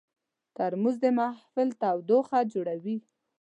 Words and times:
ترموز 0.55 0.95
د 1.03 1.05
محفل 1.19 1.69
تودوخه 1.81 2.39
جوړوي. 2.53 2.97